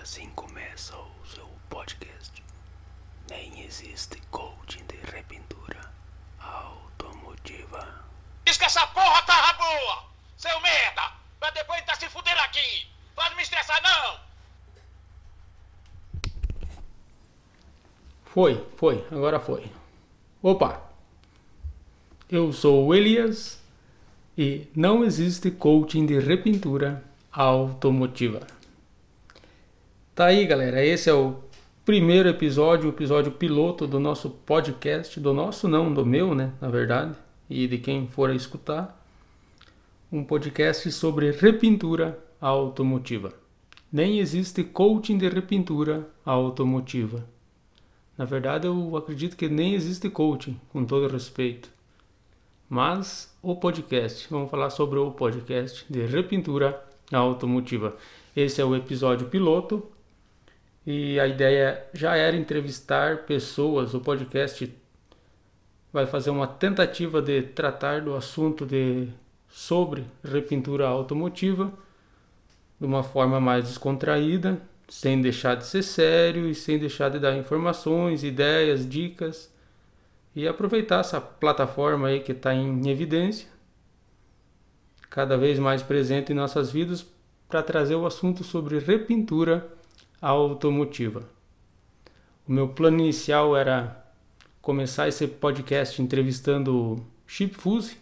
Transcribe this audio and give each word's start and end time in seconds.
assim 0.00 0.30
começa 0.30 0.96
o 0.96 1.26
seu 1.26 1.46
podcast. 1.68 2.42
Nem 3.28 3.64
existe 3.64 4.20
coaching 4.30 4.84
de 4.86 4.96
repintura 4.96 5.78
automotiva. 6.38 8.02
Diz 8.46 8.56
que 8.56 8.64
essa 8.64 8.86
porra 8.88 9.22
tava 9.22 9.52
boa! 9.58 10.04
Seu 10.36 10.58
merda! 10.60 11.12
Mas 11.40 11.52
depois 11.52 11.84
tá 11.84 11.94
se 11.94 12.08
fudendo 12.08 12.40
aqui! 12.40 12.88
Pode 13.14 13.34
me 13.36 13.42
estressar 13.42 13.80
não! 13.82 14.20
Foi, 18.24 18.66
foi, 18.76 19.06
agora 19.10 19.38
foi. 19.38 19.70
Opa! 20.42 20.82
Eu 22.28 22.52
sou 22.52 22.86
o 22.86 22.94
Elias 22.94 23.62
e 24.38 24.66
não 24.74 25.04
existe 25.04 25.50
coaching 25.50 26.06
de 26.06 26.18
repintura 26.18 27.04
automotiva. 27.30 28.59
Tá 30.20 30.26
aí, 30.26 30.44
galera. 30.44 30.84
Esse 30.84 31.08
é 31.08 31.14
o 31.14 31.36
primeiro 31.82 32.28
episódio, 32.28 32.90
o 32.90 32.92
episódio 32.92 33.32
piloto 33.32 33.86
do 33.86 33.98
nosso 33.98 34.28
podcast, 34.28 35.18
do 35.18 35.32
nosso 35.32 35.66
não, 35.66 35.94
do 35.94 36.04
meu, 36.04 36.34
né, 36.34 36.52
na 36.60 36.68
verdade, 36.68 37.16
e 37.48 37.66
de 37.66 37.78
quem 37.78 38.06
for 38.06 38.28
escutar. 38.28 39.02
Um 40.12 40.22
podcast 40.22 40.92
sobre 40.92 41.30
repintura 41.30 42.18
automotiva. 42.38 43.32
Nem 43.90 44.18
existe 44.18 44.62
coaching 44.62 45.16
de 45.16 45.26
repintura 45.26 46.06
automotiva. 46.22 47.24
Na 48.18 48.26
verdade, 48.26 48.66
eu 48.66 48.94
acredito 48.98 49.38
que 49.38 49.48
nem 49.48 49.72
existe 49.72 50.10
coaching, 50.10 50.60
com 50.70 50.84
todo 50.84 51.10
respeito. 51.10 51.70
Mas 52.68 53.34
o 53.40 53.56
podcast, 53.56 54.28
vamos 54.28 54.50
falar 54.50 54.68
sobre 54.68 54.98
o 54.98 55.12
podcast 55.12 55.82
de 55.88 56.04
repintura 56.04 56.78
automotiva. 57.10 57.96
Esse 58.36 58.60
é 58.60 58.64
o 58.66 58.76
episódio 58.76 59.26
piloto 59.26 59.82
e 60.90 61.20
a 61.20 61.26
ideia 61.28 61.84
já 61.94 62.16
era 62.16 62.36
entrevistar 62.36 63.18
pessoas. 63.18 63.94
O 63.94 64.00
podcast 64.00 64.74
vai 65.92 66.04
fazer 66.04 66.30
uma 66.30 66.48
tentativa 66.48 67.22
de 67.22 67.42
tratar 67.42 68.00
do 68.00 68.16
assunto 68.16 68.66
de 68.66 69.08
sobre 69.48 70.04
repintura 70.24 70.88
automotiva 70.88 71.72
de 72.80 72.86
uma 72.86 73.04
forma 73.04 73.40
mais 73.40 73.66
descontraída, 73.66 74.60
sem 74.88 75.20
deixar 75.20 75.54
de 75.54 75.64
ser 75.64 75.82
sério 75.82 76.48
e 76.48 76.56
sem 76.56 76.76
deixar 76.76 77.08
de 77.08 77.20
dar 77.20 77.36
informações, 77.36 78.24
ideias, 78.24 78.88
dicas 78.88 79.48
e 80.34 80.48
aproveitar 80.48 81.00
essa 81.00 81.20
plataforma 81.20 82.08
aí 82.08 82.18
que 82.18 82.32
está 82.32 82.52
em 82.52 82.88
evidência, 82.88 83.48
cada 85.08 85.36
vez 85.36 85.56
mais 85.58 85.84
presente 85.84 86.32
em 86.32 86.34
nossas 86.34 86.72
vidas, 86.72 87.06
para 87.48 87.62
trazer 87.62 87.94
o 87.94 88.06
assunto 88.06 88.42
sobre 88.42 88.78
repintura 88.78 89.78
automotiva. 90.20 91.22
O 92.46 92.52
meu 92.52 92.68
plano 92.68 92.98
inicial 93.00 93.56
era 93.56 94.04
começar 94.60 95.08
esse 95.08 95.26
podcast 95.26 96.02
entrevistando 96.02 96.76
o 96.76 97.00
Chip 97.26 97.54
Fuse, 97.54 97.96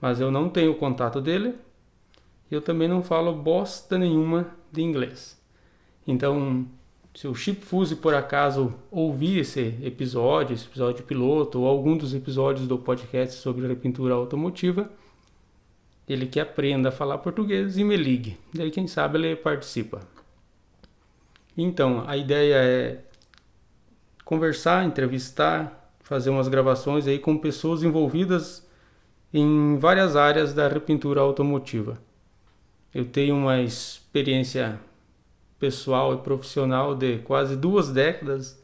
mas 0.00 0.20
eu 0.20 0.30
não 0.30 0.48
tenho 0.48 0.74
contato 0.74 1.20
dele 1.20 1.54
e 2.50 2.54
eu 2.54 2.60
também 2.60 2.88
não 2.88 3.02
falo 3.02 3.32
bosta 3.32 3.96
nenhuma 3.96 4.48
de 4.70 4.82
inglês. 4.82 5.40
Então, 6.06 6.66
se 7.14 7.28
o 7.28 7.34
Chip 7.34 7.64
Fuse 7.64 7.96
por 7.96 8.14
acaso 8.14 8.74
ouvir 8.90 9.38
esse 9.38 9.78
episódio, 9.82 10.54
esse 10.54 10.66
episódio 10.66 11.04
piloto, 11.04 11.60
ou 11.60 11.68
algum 11.68 11.96
dos 11.96 12.12
episódios 12.12 12.66
do 12.66 12.76
podcast 12.76 13.40
sobre 13.40 13.66
repintura 13.66 14.14
automotiva, 14.14 14.90
ele 16.08 16.26
que 16.26 16.38
aprenda 16.38 16.90
a 16.90 16.92
falar 16.92 17.18
português 17.18 17.78
e 17.78 17.84
me 17.84 17.96
ligue. 17.96 18.36
Daí, 18.52 18.70
quem 18.70 18.86
sabe, 18.86 19.18
ele 19.18 19.36
participa. 19.36 20.13
Então, 21.56 22.04
a 22.06 22.16
ideia 22.16 22.56
é 22.56 22.98
conversar, 24.24 24.84
entrevistar, 24.84 25.92
fazer 26.00 26.30
umas 26.30 26.48
gravações 26.48 27.06
aí 27.06 27.18
com 27.18 27.38
pessoas 27.38 27.82
envolvidas 27.82 28.66
em 29.32 29.76
várias 29.78 30.16
áreas 30.16 30.52
da 30.52 30.68
repintura 30.68 31.20
automotiva. 31.20 31.98
Eu 32.94 33.04
tenho 33.04 33.34
uma 33.34 33.60
experiência 33.60 34.78
pessoal 35.58 36.14
e 36.14 36.18
profissional 36.18 36.94
de 36.94 37.18
quase 37.18 37.56
duas 37.56 37.90
décadas 37.90 38.62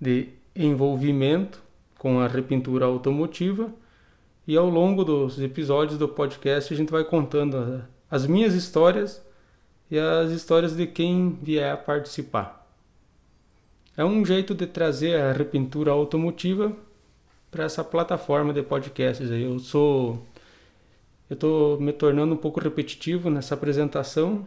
de 0.00 0.28
envolvimento 0.54 1.62
com 1.98 2.20
a 2.20 2.28
repintura 2.28 2.84
automotiva 2.84 3.70
e 4.46 4.56
ao 4.56 4.68
longo 4.68 5.04
dos 5.04 5.40
episódios 5.40 5.98
do 5.98 6.08
podcast 6.08 6.72
a 6.72 6.76
gente 6.76 6.92
vai 6.92 7.04
contando 7.04 7.84
as 8.10 8.26
minhas 8.26 8.54
histórias 8.54 9.25
e 9.90 9.98
as 9.98 10.30
histórias 10.30 10.76
de 10.76 10.86
quem 10.86 11.38
vier 11.42 11.72
a 11.72 11.76
participar. 11.76 12.66
É 13.96 14.04
um 14.04 14.24
jeito 14.24 14.54
de 14.54 14.66
trazer 14.66 15.20
a 15.20 15.32
repintura 15.32 15.90
automotiva 15.90 16.72
para 17.50 17.64
essa 17.64 17.82
plataforma 17.82 18.52
de 18.52 18.62
podcasts. 18.62 19.30
Eu 19.30 19.58
sou 19.58 20.22
eu 21.28 21.34
estou 21.34 21.80
me 21.80 21.92
tornando 21.92 22.34
um 22.34 22.36
pouco 22.36 22.60
repetitivo 22.60 23.30
nessa 23.30 23.54
apresentação, 23.54 24.46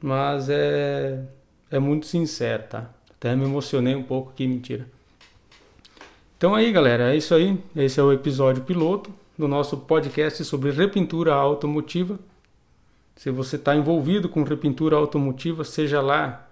mas 0.00 0.48
é 0.48 1.24
é 1.70 1.78
muito 1.78 2.06
sincero, 2.06 2.62
tá? 2.68 2.90
Até 3.10 3.34
me 3.34 3.44
emocionei 3.44 3.94
um 3.94 4.02
pouco 4.02 4.30
aqui, 4.30 4.46
mentira. 4.46 4.86
Então 6.36 6.54
aí, 6.54 6.72
galera, 6.72 7.12
é 7.12 7.16
isso 7.16 7.34
aí. 7.34 7.58
Esse 7.74 8.00
é 8.00 8.02
o 8.02 8.12
episódio 8.12 8.62
piloto 8.62 9.12
do 9.36 9.48
nosso 9.48 9.76
podcast 9.76 10.44
sobre 10.44 10.70
repintura 10.70 11.34
automotiva. 11.34 12.18
Se 13.18 13.32
você 13.32 13.56
está 13.56 13.74
envolvido 13.74 14.28
com 14.28 14.44
repintura 14.44 14.94
automotiva, 14.94 15.64
seja 15.64 16.00
lá 16.00 16.48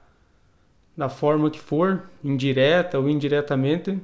da 0.97 1.09
forma 1.09 1.49
que 1.49 1.61
for, 1.61 2.11
indireta 2.25 2.99
ou 2.99 3.09
indiretamente, 3.09 3.97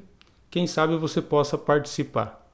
quem 0.49 0.65
sabe 0.69 0.97
você 0.97 1.21
possa 1.21 1.59
participar. 1.59 2.49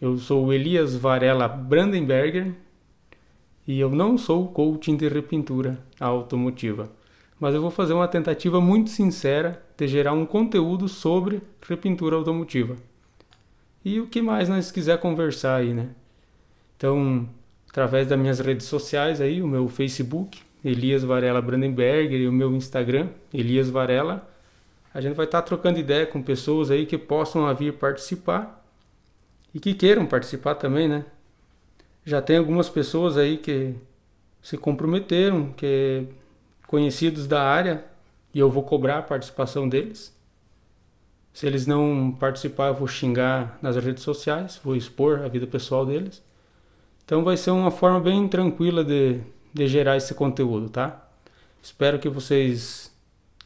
Eu 0.00 0.18
sou 0.18 0.52
Elias 0.52 0.96
Varela 0.96 1.46
Brandenberger 1.46 2.56
e 3.68 3.78
eu 3.78 3.88
não 3.88 4.18
sou 4.18 4.48
coaching 4.48 4.96
de 4.96 5.06
repintura 5.06 5.78
automotiva, 6.00 6.90
mas 7.38 7.54
eu 7.54 7.62
vou 7.62 7.70
fazer 7.70 7.92
uma 7.92 8.08
tentativa 8.08 8.60
muito 8.60 8.90
sincera 8.90 9.62
de 9.76 9.86
gerar 9.86 10.12
um 10.12 10.26
conteúdo 10.26 10.88
sobre 10.88 11.40
repintura 11.62 12.16
automotiva. 12.16 12.74
E 13.84 14.00
o 14.00 14.08
que 14.08 14.20
mais 14.20 14.48
nós 14.48 14.72
quiser 14.72 14.98
conversar 14.98 15.54
aí, 15.54 15.72
né? 15.72 15.90
Então, 16.76 17.28
através 17.70 18.08
das 18.08 18.18
minhas 18.18 18.40
redes 18.40 18.66
sociais 18.66 19.20
aí, 19.20 19.40
o 19.40 19.46
meu 19.46 19.68
Facebook, 19.68 20.42
Elias 20.64 21.04
Varela 21.04 21.40
Brandenberger, 21.40 22.20
e 22.20 22.28
o 22.28 22.32
meu 22.32 22.52
Instagram, 22.54 23.08
Elias 23.32 23.70
Varela. 23.70 24.28
A 24.92 25.00
gente 25.00 25.14
vai 25.14 25.24
estar 25.24 25.40
tá 25.40 25.46
trocando 25.46 25.78
ideia 25.78 26.04
com 26.04 26.20
pessoas 26.20 26.70
aí 26.70 26.84
que 26.84 26.98
possam 26.98 27.52
vir 27.54 27.74
participar 27.74 28.64
e 29.54 29.60
que 29.60 29.72
queiram 29.72 30.04
participar 30.04 30.56
também, 30.56 30.88
né? 30.88 31.04
Já 32.04 32.20
tem 32.20 32.38
algumas 32.38 32.68
pessoas 32.68 33.16
aí 33.16 33.38
que 33.38 33.74
se 34.42 34.58
comprometeram, 34.58 35.52
que 35.52 36.08
conhecidos 36.66 37.28
da 37.28 37.42
área, 37.42 37.84
e 38.34 38.40
eu 38.40 38.50
vou 38.50 38.64
cobrar 38.64 38.98
a 38.98 39.02
participação 39.02 39.68
deles. 39.68 40.12
Se 41.32 41.46
eles 41.46 41.66
não 41.68 42.16
participar, 42.18 42.68
eu 42.68 42.74
vou 42.74 42.88
xingar 42.88 43.58
nas 43.62 43.76
redes 43.76 44.02
sociais, 44.02 44.60
vou 44.62 44.74
expor 44.74 45.20
a 45.20 45.28
vida 45.28 45.46
pessoal 45.46 45.86
deles. 45.86 46.20
Então 47.10 47.24
vai 47.24 47.36
ser 47.36 47.50
uma 47.50 47.72
forma 47.72 47.98
bem 47.98 48.28
tranquila 48.28 48.84
de, 48.84 49.18
de 49.52 49.66
gerar 49.66 49.96
esse 49.96 50.14
conteúdo, 50.14 50.68
tá? 50.70 51.10
Espero 51.60 51.98
que 51.98 52.08
vocês, 52.08 52.96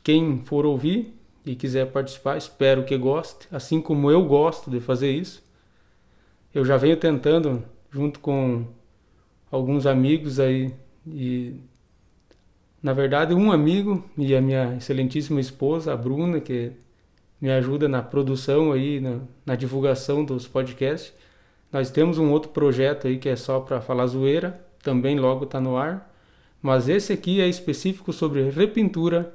quem 0.02 0.42
for 0.44 0.66
ouvir 0.66 1.14
e 1.46 1.56
quiser 1.56 1.90
participar, 1.90 2.36
espero 2.36 2.84
que 2.84 2.94
goste, 2.98 3.48
assim 3.50 3.80
como 3.80 4.10
eu 4.10 4.22
gosto 4.26 4.70
de 4.70 4.80
fazer 4.80 5.12
isso. 5.12 5.42
Eu 6.54 6.62
já 6.62 6.76
venho 6.76 6.98
tentando, 6.98 7.64
junto 7.90 8.20
com 8.20 8.66
alguns 9.50 9.86
amigos 9.86 10.38
aí, 10.38 10.70
e 11.06 11.54
na 12.82 12.92
verdade 12.92 13.32
um 13.32 13.50
amigo 13.50 14.04
e 14.18 14.36
a 14.36 14.42
minha 14.42 14.74
excelentíssima 14.76 15.40
esposa, 15.40 15.94
a 15.94 15.96
Bruna, 15.96 16.38
que 16.38 16.72
me 17.40 17.50
ajuda 17.50 17.88
na 17.88 18.02
produção 18.02 18.72
aí, 18.72 19.00
na, 19.00 19.20
na 19.46 19.56
divulgação 19.56 20.22
dos 20.22 20.46
podcasts. 20.46 21.14
Nós 21.74 21.90
temos 21.90 22.18
um 22.18 22.30
outro 22.30 22.52
projeto 22.52 23.08
aí 23.08 23.18
que 23.18 23.28
é 23.28 23.34
só 23.34 23.58
para 23.58 23.80
falar 23.80 24.06
zoeira, 24.06 24.64
também 24.80 25.18
logo 25.18 25.42
está 25.42 25.60
no 25.60 25.76
ar. 25.76 26.08
Mas 26.62 26.88
esse 26.88 27.12
aqui 27.12 27.40
é 27.40 27.48
específico 27.48 28.12
sobre 28.12 28.48
repintura 28.48 29.34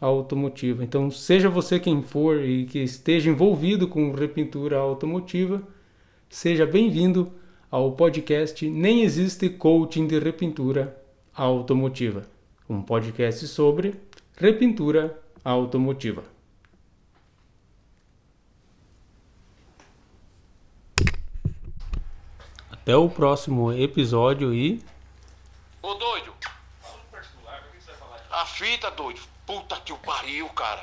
automotiva. 0.00 0.84
Então, 0.84 1.10
seja 1.10 1.50
você 1.50 1.80
quem 1.80 2.00
for 2.00 2.44
e 2.44 2.64
que 2.64 2.78
esteja 2.78 3.28
envolvido 3.28 3.88
com 3.88 4.12
repintura 4.12 4.78
automotiva, 4.78 5.60
seja 6.28 6.64
bem-vindo 6.64 7.32
ao 7.68 7.90
podcast 7.90 8.70
Nem 8.70 9.02
Existe 9.02 9.48
Coaching 9.48 10.06
de 10.06 10.20
Repintura 10.20 10.96
Automotiva, 11.34 12.22
um 12.68 12.82
podcast 12.82 13.48
sobre 13.48 13.94
repintura 14.36 15.18
automotiva. 15.42 16.22
Até 22.90 22.96
o 22.96 23.08
próximo 23.08 23.72
episódio 23.72 24.52
e. 24.52 24.84
Ô 25.80 25.94
doido! 25.94 26.34
Ah, 28.28 28.44
fita, 28.44 28.90
doido. 28.90 29.20
Puta 29.46 29.76
que 29.76 29.92
o 29.92 29.96
pariu, 29.98 30.48
cara. 30.48 30.82